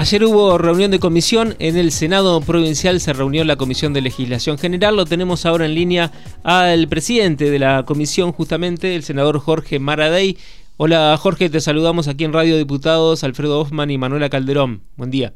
[0.00, 4.56] Ayer hubo reunión de comisión, en el Senado Provincial se reunió la Comisión de Legislación
[4.56, 6.10] General, lo tenemos ahora en línea
[6.42, 10.38] al presidente de la comisión justamente, el senador Jorge Maradei.
[10.78, 14.80] Hola Jorge, te saludamos aquí en Radio Diputados, Alfredo Hoffman y Manuela Calderón.
[14.96, 15.34] Buen día.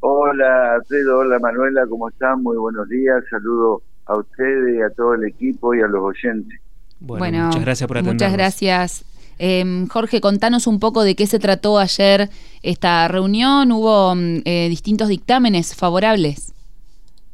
[0.00, 2.42] Hola Alfredo, hola Manuela, ¿cómo están?
[2.42, 6.60] Muy buenos días, saludo a ustedes, a todo el equipo y a los oyentes.
[6.98, 8.20] Bueno, muchas gracias por atendernos.
[8.20, 9.11] Muchas gracias
[9.44, 12.28] Em, Jorge, contanos un poco de qué se trató ayer
[12.62, 13.72] esta reunión.
[13.72, 16.54] ¿Hubo mm, eh, distintos dictámenes favorables?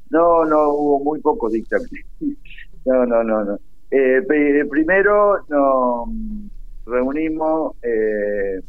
[0.08, 2.06] No, no, hubo muy pocos dictámenes.
[2.86, 3.58] No, no, no, no.
[3.90, 4.22] Eh,
[4.70, 6.08] primero nos
[6.86, 8.62] reunimos eh,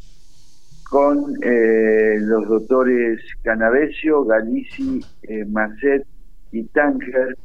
[0.90, 5.00] con los doctores Canavesio, Galici,
[5.46, 6.04] Macet
[6.52, 7.38] y Tánger,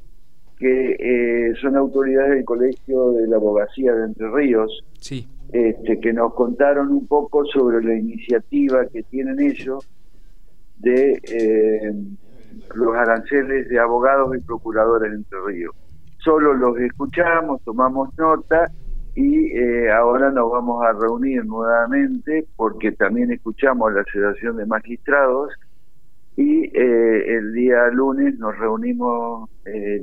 [0.57, 4.83] que son autoridades del Colegio de la Abogacía de Entre Ríos.
[4.99, 9.87] Sí este, que nos contaron un poco sobre la iniciativa que tienen ellos
[10.79, 11.93] de eh,
[12.73, 15.75] los aranceles de abogados y procuradores en Entre Ríos.
[16.17, 18.69] Solo los escuchamos, tomamos nota
[19.13, 25.53] y eh, ahora nos vamos a reunir nuevamente porque también escuchamos la Asociación de Magistrados
[26.37, 29.49] y eh, el día lunes nos reunimos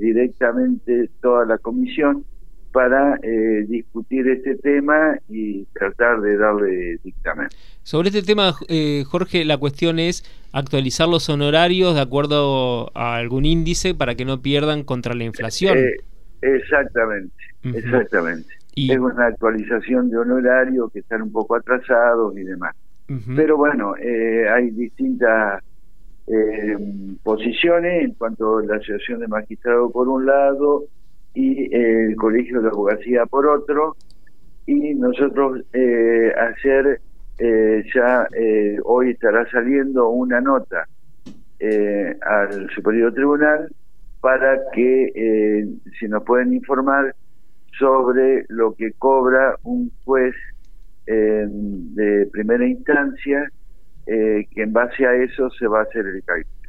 [0.01, 2.25] directamente toda la comisión
[2.73, 7.49] para eh, discutir este tema y tratar de darle dictamen.
[7.83, 13.45] Sobre este tema, eh, Jorge, la cuestión es actualizar los honorarios de acuerdo a algún
[13.45, 15.77] índice para que no pierdan contra la inflación.
[15.77, 15.97] Eh,
[16.41, 18.49] exactamente, exactamente.
[18.75, 22.75] Es una actualización de honorarios que están un poco atrasados y demás.
[23.37, 25.63] Pero bueno, hay distintas
[27.23, 30.85] posiciones en cuanto a la Asociación de Magistrados por un lado,
[31.35, 33.97] y el Colegio de Abogacía por otro,
[34.67, 37.01] y nosotros eh, ayer
[37.39, 40.87] eh, ya eh, hoy estará saliendo una nota
[41.59, 43.69] eh, al Superior Tribunal
[44.21, 45.67] para que
[45.99, 47.15] si nos pueden informar
[47.77, 50.35] sobre lo que cobra un juez
[51.05, 53.51] de primera instancia,
[54.07, 56.63] que en base a eso se va a hacer el cálculo.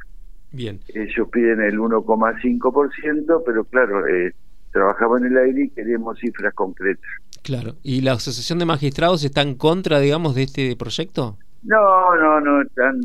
[0.54, 0.78] Bien.
[0.94, 4.32] Ellos piden el 1,5%, pero claro, eh,
[4.70, 7.10] trabajaba en el aire y queríamos cifras concretas.
[7.42, 7.74] Claro.
[7.82, 11.38] ¿Y la Asociación de Magistrados está en contra, digamos, de este proyecto?
[11.64, 13.00] No, no, no, están,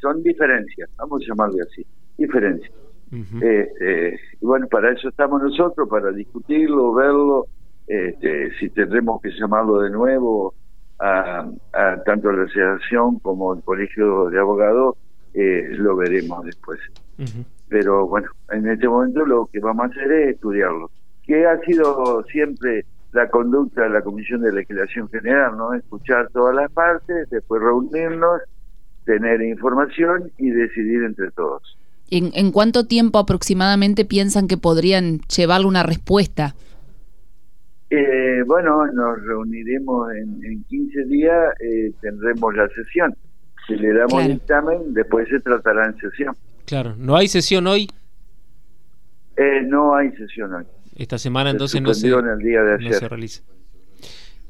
[0.00, 1.86] son diferencias, vamos a llamarle así,
[2.18, 2.72] diferencias.
[3.10, 7.46] este, y bueno, para eso estamos nosotros, para discutirlo, verlo,
[7.86, 10.54] este, si tendremos que llamarlo de nuevo
[11.06, 14.96] a, tanto la asociación como el colegio de abogados,
[15.34, 16.80] eh, lo veremos después
[17.68, 20.90] pero bueno, en este momento lo que vamos a hacer es estudiarlo,
[21.24, 25.72] que ha sido siempre la conducta de la Comisión de Legislación General, ¿no?
[25.74, 28.42] Escuchar todas las partes, después reunirnos,
[29.04, 31.78] tener información y decidir entre todos.
[32.10, 36.54] ¿En, en cuánto tiempo aproximadamente piensan que podrían llevarle una respuesta?
[37.88, 43.14] Eh, bueno, nos reuniremos en, en 15 días, eh, tendremos la sesión.
[43.66, 46.34] Si le damos dictamen, después se tratará en sesión.
[46.64, 47.88] Claro, ¿no hay sesión hoy?
[49.36, 50.64] Eh, no hay sesión hoy.
[50.96, 53.42] Esta semana entonces no se, el día de no se realiza.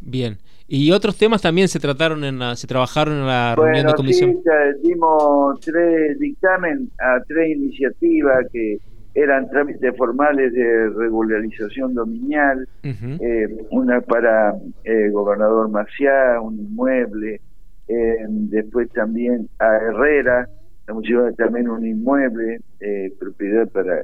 [0.01, 0.39] Bien.
[0.69, 4.33] ¿Y otros temas también se trataron en la, se trabajaron en la reunión de comisión?
[4.43, 8.79] Sí, dimos tres dictamen a tres iniciativas que
[9.17, 14.55] eran trámites formales de regularización dominial, eh, una para
[14.85, 17.41] el eh, gobernador Maciá, un inmueble,
[17.89, 20.49] después también a Herrera,
[20.87, 24.03] la también un inmueble, eh, propiedad para...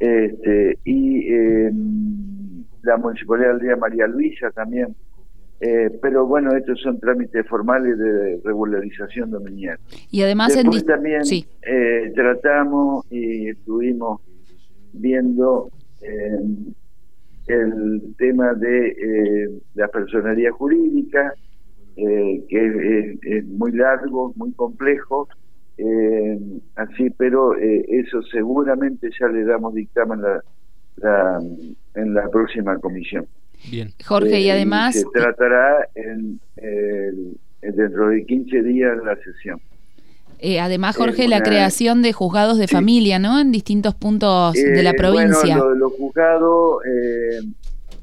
[0.00, 4.96] Este, y em, la Municipalidad de María Luisa también.
[5.60, 9.78] Eh, pero bueno, estos son trámites formales de regularización dominial.
[10.10, 10.52] Y además
[10.84, 11.22] también
[11.62, 14.20] eh, tratamos y estuvimos
[14.92, 15.70] viendo
[16.00, 16.72] em,
[17.46, 21.34] el tema de la personalidad jurídica,
[21.96, 25.28] que es, muy largo, muy complejo,
[25.78, 26.38] eh,
[26.76, 31.40] así, pero eh, eso seguramente ya le damos dictamen la,
[31.94, 33.26] en la próxima comisión.
[33.70, 33.90] Bien.
[34.04, 34.94] Jorge, y eh, además...
[34.94, 36.40] se tratará en,
[37.60, 39.60] dentro de 15 días la sesión.
[40.42, 43.40] Eh, además, Jorge, la creación de juzgados de familia, ¿no?
[43.40, 45.56] En distintos puntos de la provincia.
[45.56, 46.82] Bueno, lo los juzgados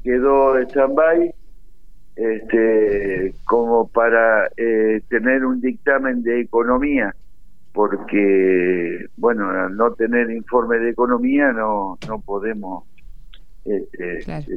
[0.02, 1.34] quedó en stand-by
[2.16, 4.48] este, como para
[5.08, 7.14] tener un dictamen de economía
[7.72, 12.84] porque, bueno, al no tener informe de economía no, no podemos
[13.64, 14.50] este, este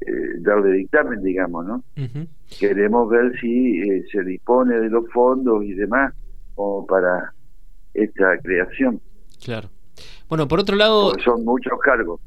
[0.00, 1.84] eh, darle dictamen, digamos, ¿no?
[2.58, 6.12] Queremos ver si eh, se dispone de los fondos y demás,
[6.54, 7.32] como para
[7.94, 9.00] esta creación.
[9.44, 9.68] Claro.
[10.28, 11.12] Bueno, por otro lado...
[11.24, 12.20] son muchos cargos.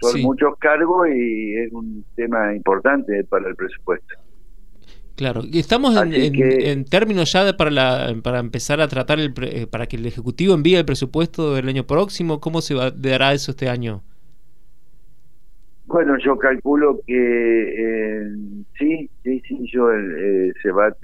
[0.00, 4.14] Son muchos cargos y es un tema importante para el presupuesto.
[5.16, 9.96] Claro, estamos en, términos ya para, la, para empezar a tratar, el, eh, para que
[9.96, 12.40] el Ejecutivo envíe el presupuesto del año próximo.
[12.40, 14.04] ¿Cómo se va, dará eso este año?
[15.86, 18.32] Bueno, yo calculo que
[18.78, 20.94] sí, sí, sí, yo eh, se va,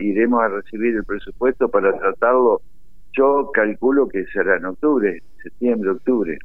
[0.00, 2.60] iremos a recibir el presupuesto para tratarlo.
[3.16, 6.38] Yo calculo que será en octubre, septiembre, octubre.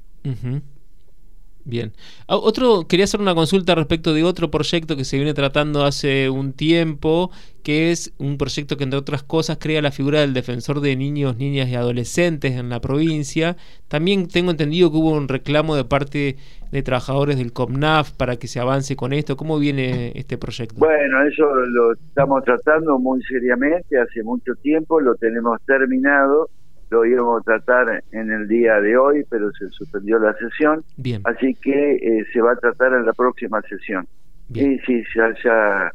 [1.68, 1.94] Bien.
[2.28, 6.30] Ah, otro, quería hacer una consulta respecto de otro proyecto que se viene tratando hace
[6.30, 7.31] un tiempo,
[7.63, 11.38] que es un proyecto que entre otras cosas crea la figura del defensor de niños,
[11.38, 13.57] niñas y adolescentes en la provincia.
[13.88, 16.38] También tengo entendido que hubo un reclamo de parte
[16.75, 19.38] de trabajadores del COMNAF para que se avance con esto.
[19.38, 20.75] ¿Cómo viene este proyecto?
[20.77, 26.50] Bueno, eso lo estamos tratando muy seriamente, hace mucho tiempo, lo tenemos terminado
[26.92, 30.83] lo íbamos a tratar en el día de hoy, pero se suspendió la sesión.
[30.98, 31.22] Bien.
[31.24, 34.07] Así que eh, se va a tratar en la próxima sesión.
[34.54, 35.92] Y sí, ya, ya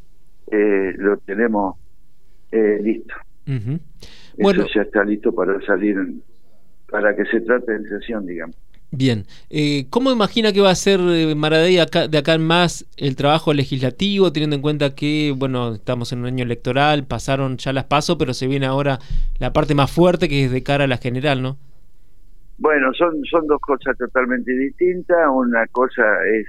[0.51, 1.77] eh, lo tenemos
[2.51, 3.15] eh, listo.
[4.37, 4.65] Bueno.
[4.75, 5.97] ya está listo para salir,
[6.89, 8.57] para que se trate en sesión, digamos.
[8.93, 12.85] Bien, eh, ¿cómo imagina que va a ser eh, Maradei acá, de acá en más
[12.97, 17.71] el trabajo legislativo, teniendo en cuenta que, bueno, estamos en un año electoral, pasaron ya
[17.71, 18.99] las pasos, pero se viene ahora
[19.39, 21.57] la parte más fuerte que es de cara a la general, ¿no?
[22.57, 25.17] Bueno, son, son dos cosas totalmente distintas.
[25.31, 26.45] Una cosa es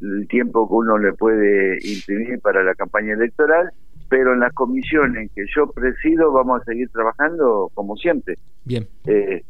[0.00, 3.70] el tiempo que uno le puede imprimir para la campaña electoral
[4.14, 8.38] pero en las comisiones que yo presido vamos a seguir trabajando como siempre.
[8.64, 8.86] Bien.
[9.04, 9.42] Eh,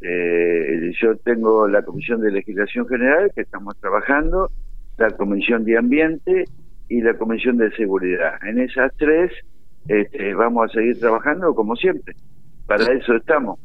[0.98, 4.50] yo tengo la Comisión de Legislación General que estamos trabajando,
[4.96, 6.44] la Comisión de Ambiente
[6.88, 8.36] y la Comisión de Seguridad.
[8.42, 9.32] En esas tres
[9.86, 12.14] este, vamos a seguir trabajando como siempre.
[12.66, 13.60] Para eso estamos.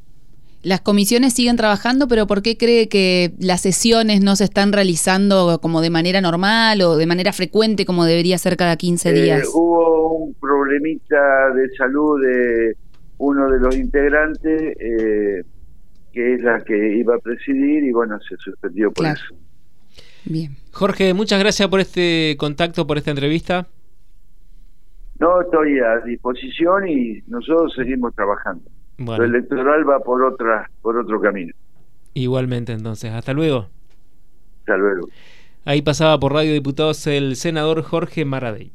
[0.62, 5.60] Las comisiones siguen trabajando, pero ¿por qué cree que las sesiones no se están realizando
[5.62, 9.44] como de manera normal o de manera frecuente como debería ser cada 15 días?
[9.44, 12.76] Eh, hubo un problemita de salud de
[13.20, 15.44] uno de los integrantes, eh,
[16.12, 19.36] que es la que iba a presidir, y bueno, se suspendió por eso.
[20.26, 20.58] Bien.
[20.74, 23.68] Jorge, muchas gracias por este contacto, por esta entrevista.
[25.20, 28.70] No, estoy a disposición y nosotros seguimos trabajando.
[29.00, 31.54] Lo electoral va por otra, por otro camino.
[32.14, 33.70] Igualmente, entonces, hasta luego.
[34.60, 35.08] Hasta luego.
[35.66, 38.72] Ahí pasaba por Radio Diputados el senador Jorge Maradei.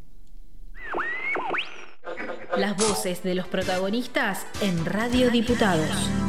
[2.56, 6.23] Las voces de los protagonistas en Radio Diputados.